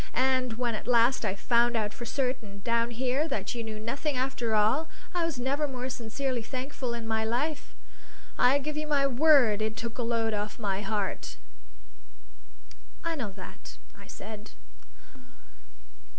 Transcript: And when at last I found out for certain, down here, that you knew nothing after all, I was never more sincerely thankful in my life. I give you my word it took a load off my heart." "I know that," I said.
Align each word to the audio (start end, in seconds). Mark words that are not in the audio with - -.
And 0.15 0.53
when 0.53 0.73
at 0.73 0.87
last 0.87 1.23
I 1.25 1.35
found 1.35 1.75
out 1.77 1.93
for 1.93 2.05
certain, 2.05 2.61
down 2.63 2.89
here, 2.89 3.27
that 3.27 3.53
you 3.53 3.63
knew 3.63 3.79
nothing 3.79 4.17
after 4.17 4.55
all, 4.55 4.89
I 5.13 5.23
was 5.23 5.37
never 5.37 5.67
more 5.67 5.89
sincerely 5.91 6.41
thankful 6.41 6.95
in 6.95 7.07
my 7.07 7.23
life. 7.23 7.75
I 8.35 8.57
give 8.57 8.77
you 8.77 8.87
my 8.87 9.05
word 9.05 9.61
it 9.61 9.77
took 9.77 9.99
a 9.99 10.01
load 10.01 10.33
off 10.33 10.57
my 10.57 10.81
heart." 10.81 11.35
"I 13.03 13.13
know 13.13 13.29
that," 13.33 13.77
I 13.95 14.07
said. 14.07 14.53